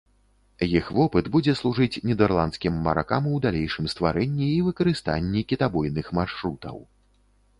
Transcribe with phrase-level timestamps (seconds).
[0.77, 6.75] Іх вопыт будзе служыць нідэрландскім маракам у далейшым стварэнні і выкарыстанні кітабойных маршрутаў.